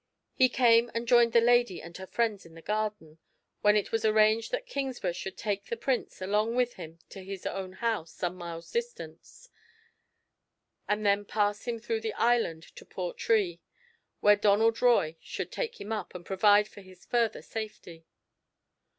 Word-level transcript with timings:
He 0.33 0.49
came 0.49 0.89
and 0.95 1.07
joined 1.07 1.31
the 1.31 1.39
lady 1.39 1.79
and 1.79 1.95
her 1.97 2.07
friends 2.07 2.43
in 2.43 2.55
the 2.55 2.61
garden, 2.63 3.19
when 3.61 3.75
it 3.75 3.91
was 3.91 4.03
arranged 4.03 4.49
that 4.51 4.65
Kingsburgh 4.65 5.13
should 5.13 5.37
take 5.37 5.65
the 5.65 5.77
Prince 5.77 6.23
along 6.23 6.55
with 6.55 6.73
him 6.73 6.97
to 7.09 7.23
his 7.23 7.45
own 7.45 7.73
house, 7.73 8.09
some 8.11 8.35
miles 8.35 8.71
distant, 8.71 9.47
and 10.87 11.05
thence 11.05 11.27
pass 11.29 11.65
him 11.65 11.77
through 11.77 12.01
the 12.01 12.13
island 12.13 12.63
to 12.77 12.83
Portree, 12.83 13.59
where 14.21 14.35
Donald 14.35 14.81
Roy 14.81 15.17
should 15.21 15.51
take 15.51 15.79
him 15.79 15.91
up, 15.91 16.15
and 16.15 16.25
provide 16.25 16.67
for 16.67 16.81
his 16.81 17.05
further 17.05 17.43
safety. 17.43 18.07